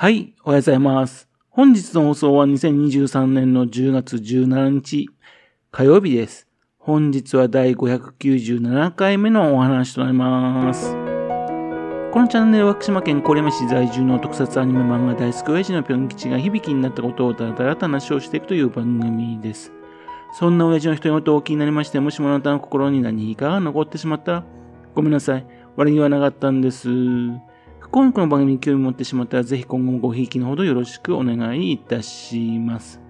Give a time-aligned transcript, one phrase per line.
[0.00, 1.28] はい、おはようございます。
[1.50, 5.10] 本日の放送は2023年の10月17日
[5.72, 6.46] 火曜日です。
[6.78, 10.92] 本日は第597回目のお話となります。
[10.92, 19.72] このチャンネルは福島県郡山市在住の特撮アニメ漫画大好き親父のぴょん吉が響きになったことをただらだらと話をしていくという番組です。
[20.38, 24.44] そんな親父の一言を気になりまして、もしもあなたの心に何かが残ってしまったら、
[24.94, 25.44] ごめんなさい。
[25.74, 26.88] 悪気はなかったんです。
[27.90, 33.00] 今回の番組に興味を持ってしまったら、ぜひ今後もごひいきのほどよろしくお願いいたします。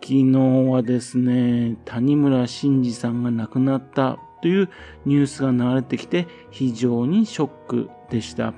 [0.00, 0.38] 昨日
[0.70, 4.68] はですね、谷村新司さんが亡くなったという
[5.04, 8.54] ニュースが流れてきて非常にショックでした。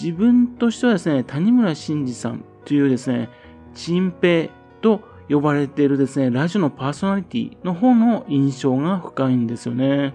[0.00, 3.30] 自分としてはですね、谷村新司さんというですね、
[3.74, 4.50] チンペイ
[4.80, 10.14] と呼ばれているですね、ラジオのパーソナリティの方の印象が深いんですよね。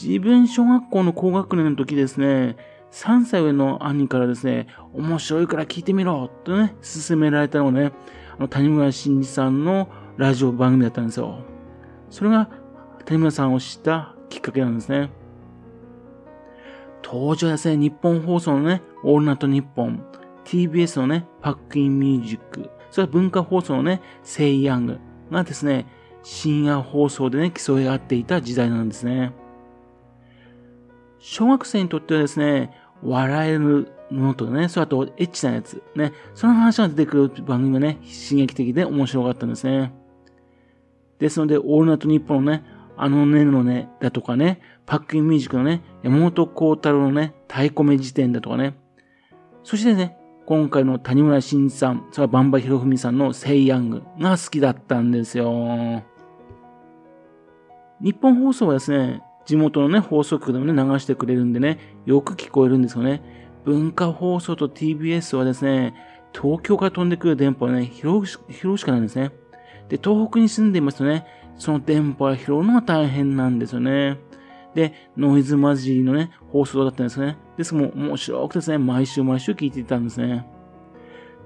[0.00, 2.56] 自分小学校の高学年の時ですね、
[2.92, 7.92] 3歳上の兄からですね、面白いから聞いてみろとね、勧められたのがね、
[8.38, 11.40] あの谷村新司さんのラジオ番組だったんですよ。
[12.10, 12.50] それが
[13.04, 15.10] 谷村さんを知ったきっかけなんですね。
[17.02, 20.04] 当時はですね、日本放送のね、オールナイトニッポン、
[20.44, 24.98] TBS のね、パックインミュージック、それから文化放送のね、セイヤング
[25.30, 25.86] がですね、
[26.22, 29.32] 深夜放送でね、競い合っていた時代なんですね。
[31.18, 32.70] 小学生にとってはですね、
[33.02, 39.92] 笑えるものとね、それとエッチなやつ、ね、その話が出てくる番組がね、刺激的で面白かったんですね。
[41.18, 42.64] ですので、オールナイトニッポンのね、
[42.96, 48.74] あのねのね、だとかね、パックインミュージックのね、山本幸太郎のね、太鼓目辞典だとかね、
[49.64, 56.04] そしてね、今回の谷村新司さん、それはバンバヒロフミさんのセイヤングが好きだったんですよ。
[58.00, 63.22] 日本放送はですね、地元のね、放送局でもね、流してくれるんでね、よく聞こえるんですよね。
[63.64, 65.94] 文化放送と TBS はですね、
[66.32, 69.30] 東京から飛んでくる電波はね、拾うし拾しかないんですね。
[69.88, 71.24] で、東北に住んでいますとね、
[71.56, 74.18] その電波を拾うのが大変なんですよね。
[74.74, 77.38] で、ノイズマジーのね、放送だったんですね。
[77.56, 80.46] ですも面白くてですね、毎週毎週聞いていたんですね。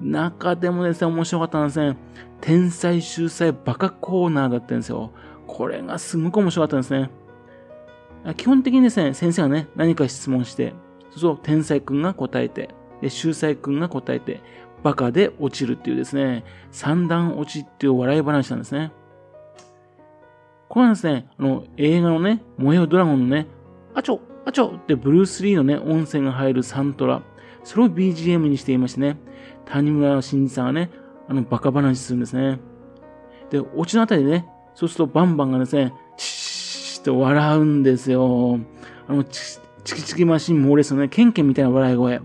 [0.00, 1.96] 中でもですね、面白かったんですね。
[2.40, 5.12] 天才秀才バカコーナーだったんですよ。
[5.46, 7.10] これがすごく面白かったんですね。
[8.36, 10.74] 基本的にですね、先生がね、何か質問して、
[11.10, 12.70] そうそう、天才くんが答えて、
[13.00, 14.40] で、秀才くんが答えて、
[14.82, 18.92] バカで落ちるっていうですね、三段落ちっていう笑い話なんですね。
[20.68, 23.46] これはですね、あの、映画のね、燃えよドラゴンのね、
[23.94, 27.22] あちょ、あちょってブルース・リーのね、音声が入るサントラ、
[27.64, 29.18] それを BGM にしていましてね、
[29.64, 30.90] 谷村新司さんがね、
[31.28, 32.60] あの、バカ話するんですね。
[33.50, 35.92] で、オチのあたりでね、そうするとバンバンがですね、
[37.00, 38.58] って笑うんですよ。
[39.08, 42.20] あの、チキチキマシン猛烈のね、ケンケンみたいな笑い声。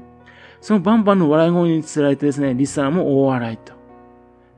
[0.62, 3.74] そのバンバンの笑い声につられてですね、リスナーも大笑いと。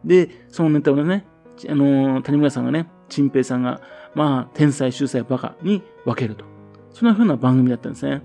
[0.04, 1.26] で、そのネタをね、
[1.70, 3.82] あの、谷村さんがね、チンペイさんが、
[4.16, 6.46] まあ、天才、秀才、バカに分けると。
[6.92, 8.22] そんな風な番組だったんですね。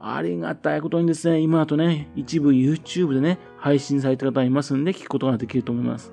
[0.00, 6.12] ありがたいことにですね、今だとね、一部 YouTube でね、配信された方いますんで、聞くことができると思います。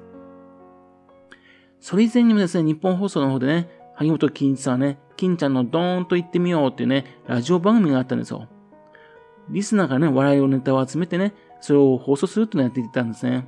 [1.79, 8.47] それ以前にもですね、日本放送の方でね、萩本欽一さんね、金ちゃんのドーンと言ってみようっていうね、ラジオ番組があったんですよ。
[9.49, 13.47] リスナーがね、笑いをネタを集めてね、それを放送するってのをやっていたんですね。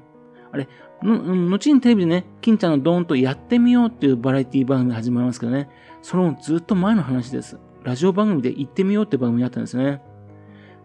[0.52, 0.68] あれ、
[1.04, 5.70] の、後にテレビでね、金ちゃんのドーンとやってみようっていうバラエティ番組が始まりますけどね、
[6.02, 7.58] そのずっと前の話です。
[7.84, 10.02] ラジオ番組で行ってみようって番組があったんですね。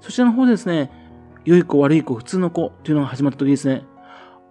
[0.01, 0.91] そちらの方でですね、
[1.45, 3.85] 良い子悪い子普通の子っていうのが始まった時ですね、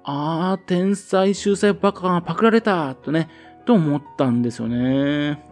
[0.04, 3.30] あー、天才秀才バカがパクられたとね、
[3.66, 5.46] と思ったんですよね。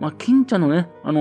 [0.00, 1.20] まあ、金ちゃんのね、あの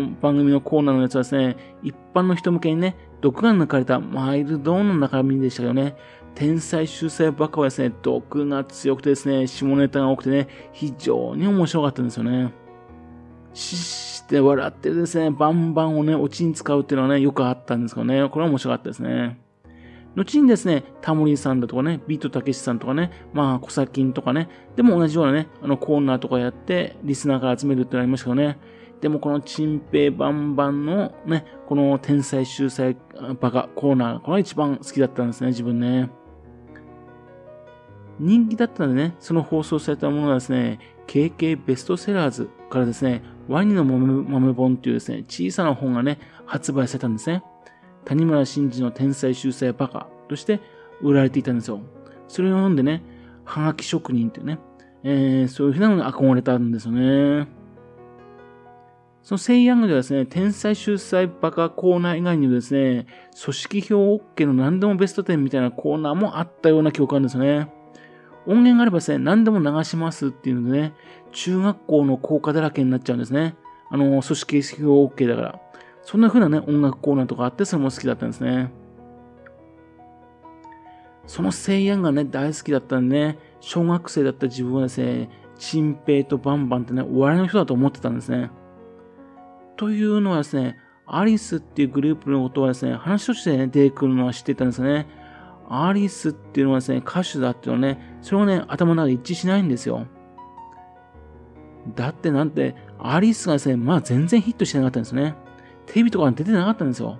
[0.00, 5.96] ー、番組のコーナーのやつはですね、一般の人向けにね、毒が抜かれたマイルドーンの中身でしたよね。
[6.34, 12.52] 天才秀才バカはですね、毒が強くてですね、下ネタが多くてね、非常に面白かったんですよね。
[13.52, 19.40] しして笑ってですね、バンバンをね、オチに使うっていうのはね、よくあったんですけどね、これは面白かったですね。
[20.16, 28.58] 後にですね、タモリさんだとかね、ビートたけしさんとかね、まあ、コサキンとかね、でも同じようなね、あのコーナーとかやって、リスナーから集めるってなりましたけどね、
[29.00, 32.96] でもこのチンペイバンバンのね、この天才秀才
[33.40, 36.10] バカコーナー、これが一番好きだったんですね、自分ね。
[38.18, 47.42] 人気だったのでね、その放送されたものがですね、KK ベストセラーズからですね、ワニの豆本っていうですね、小さな本がね、発売されたんですね。
[48.04, 50.60] 谷村新司の天才秀才バカとして
[51.00, 51.80] 売られていたんですよ。
[52.28, 53.02] それを読んでね、
[53.44, 54.58] はがき職人ってね、
[55.02, 57.48] えー、そういうふうなのに憧れたんですよね。
[59.22, 63.06] そのセイヤングではですね、天才秀才バカコーナー以外にもですね、
[63.42, 67.70] 組織票 OK の何でもベスト10みたいなコーナーもあったような記憶あるんですよね。
[68.46, 70.94] 音源があればですね、何でも流しますっていうのでね、
[71.32, 73.56] 中学校の校歌だらけになっちゃうんですね。
[73.90, 75.60] あの、組織票 OK だから。
[76.02, 78.72] そんな風なね、音楽コーナーとかあって、それも好きだったんですね。
[81.26, 88.50] その声援がね、大好きだったんでね、小学生だった自分はですね、チンペイとバンバンってね、お笑いの人だと思ってたんですね。
[89.76, 90.76] というのはですね、
[91.06, 95.06] アリスっていうグループのことはですね、話としてね、出てくるのは知ってたんですよね。
[95.68, 100.06] アリスっていうのはですね、歌手だっていうのはね、それはね、頭の中で一致しないんですよ。
[101.94, 105.34] だってなんて、アリスがですね、まあ全然ヒットしてなかったんですね。
[105.90, 107.18] テレビとか出てなかったんですよ。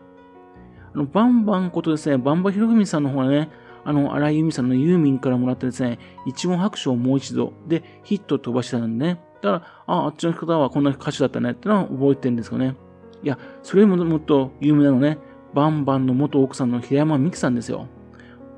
[0.94, 3.50] あの、バンバンことですね、バンバヒロフミさんの方はね、
[3.84, 9.20] あの、荒井由実さんのユーミンからもらってですね、一音白書をもう一度でヒット飛ばしたんでね。
[9.42, 12.76] だから、あ、あっちの方はこんな歌手だったねってのは覚えてるんですよね。
[13.24, 15.18] いや、それよりももっと有名なのね、
[15.52, 17.88] バンバンの元奥さんの平山美樹さんですよ。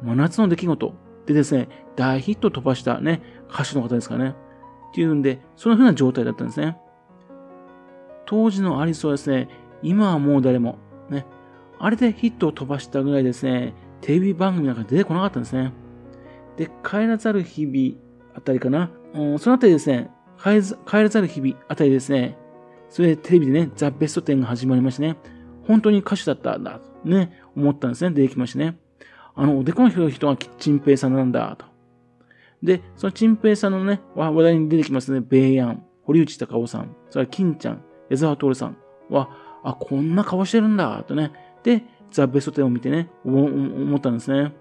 [0.03, 0.95] 真夏の出来事
[1.25, 4.35] でですね、大ヒット飛ばしたね、歌手の方ですからね。
[4.91, 6.77] っていうんで、その風な状態だったんですね。
[8.27, 9.49] 当時のアリスはですね、
[9.83, 10.79] 今はもう誰も、
[11.11, 11.27] ね、
[11.79, 15.73] あれでヒットを飛ばしたぐらいですね、テレビ番組なんか出てこなかったんですね。
[16.57, 18.01] で、帰らざる日々
[18.35, 18.91] あたりかな。
[19.15, 20.11] うん、そのあたりですね、
[20.43, 20.63] 帰
[20.93, 22.37] らざる日々あたりですね、
[22.89, 25.17] それでテレビでね、ザ・ベスト10が始まりましてね、
[25.67, 28.77] 本当に歌手だったんだ、とね、思ったんですね、出てきましてね。
[29.35, 31.65] あの、おでこの広い人がチンペイさんなんだ、と。
[32.63, 38.77] で、そのチンペイさんのね、話題に出てきますね、ベイヤン、堀内隆夫さん、それから金ちゃん、江沢徹さん
[39.11, 39.31] は、
[39.65, 41.33] あ、こんな顔してるんだ、とね。
[41.63, 44.53] で、ザ・ベスト10を見てね、思ったんですね。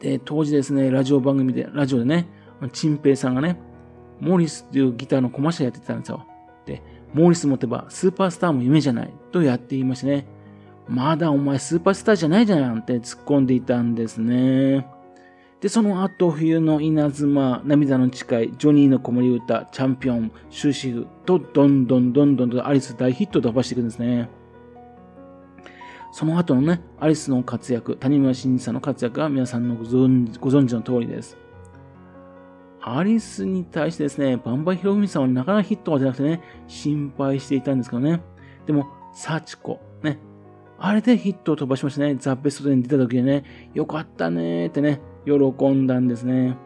[0.00, 2.28] で、当時ですね、ラジオ番組で、ラジオでね、
[2.72, 3.60] チンペイさんがね、
[4.20, 6.26] モーリスっていうギターのコマーシャルやってたんですよ。
[6.66, 6.82] で、
[7.12, 10.26] モーリス持てばスーパースターも夢じゃないとやっていましてね、
[10.88, 14.86] まだお前スーパースターじゃないじゃんって突っ込んでいたんですね。
[15.62, 24.28] で、その後、冬の稲妻、涙の誓い、ジョニーの子守歌、チャンピオン、終止符と、どんどんどんどんとアリス大ヒットを飛ばしていくんですね。
[26.10, 31.38] その後のね、アリスの活躍、谷村新司さんの活躍が皆さんのご存知の通りです。
[32.80, 38.20] アリスに対してですね、バンバイヒロミさんはなかなかヒットが出なくてね、心配していたんですけどね。
[38.66, 40.18] でも、サチコ、ね、
[40.84, 42.16] あれでヒットを飛ばしましたね。
[42.16, 45.32] ザ・ベスト10に出た時でね、よかったねってね、喜
[45.68, 46.56] んだんですね。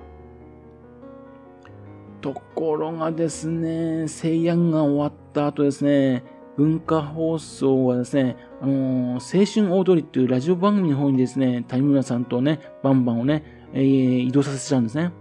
[2.23, 6.25] ところがですね、聖夜が終わった後ですね、
[6.57, 15.13] 文化放送はですね、あのー、青春大通りっていうラジオ番組の方にですね、谷村さんとね、バンバンをね、えー、移動させちゃうんですね。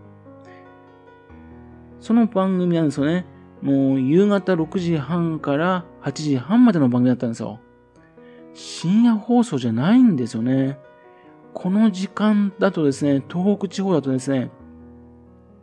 [2.00, 3.26] その番組なんですよね。
[3.62, 7.60] もう夕方6時半から8時半までの番組だったんですよ。
[8.56, 10.80] 深夜放送じゃないんですよね。
[11.54, 14.50] この時間だとですね、東北地方だとですね、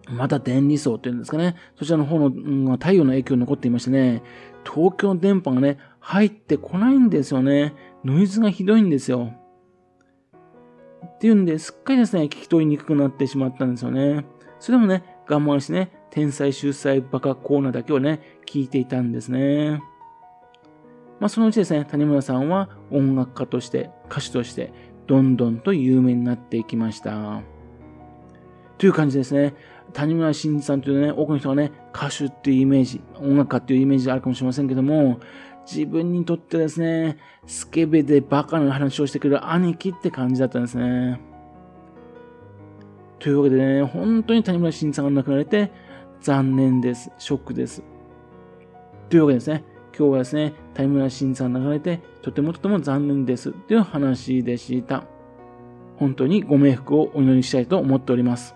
[0.08, 4.22] まだ電離層っていうんですかね、そちらの方の、うん、太陽の影響残っていましてね、
[4.64, 7.74] 東京の電波がね、入ってこないんですよね。
[8.04, 9.32] ノイズがひどいんですよ。
[11.06, 14.26] っていうんで、すっかりですね、聞き取りにくくなってしまったんですよね。
[14.60, 19.82] それでもね、我慢してね、天才秀才バカコーナーだけをね、聞いていたんですね。
[21.22, 24.72] まあ、そのうちですね、谷村さんは音楽家として、歌手として、
[25.06, 27.42] どんどんと有名になっていきました。
[28.76, 29.54] という感じですね。
[29.92, 35.20] 谷村新司さんというね、多くの人がね、歌手っていうイメージ、音楽家っていうイメージあるかもしれませんけども、
[35.64, 41.20] 自分にとってですね、スケベでバカな話をしてくる兄貴って感じだったんですね。
[43.20, 45.70] というわけでね、本当に谷村新司さんが亡くなられて、
[46.20, 47.12] 残念です。
[47.18, 47.84] ショックです。
[49.08, 49.62] というわけですね。
[49.96, 55.04] 今日はですね、谷村新さん流れて、とてもとても残念ですという話でした。
[55.96, 58.54] 本当にご冥福をお祈りしたいと思っております。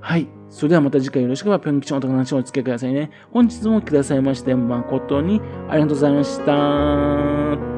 [0.00, 0.28] はい。
[0.50, 3.10] それではまた次回よろしくば、ぴょん吉のお話をお付き合いくださいね。
[3.32, 7.71] 本日もくださいまして、誠にありがとうございました。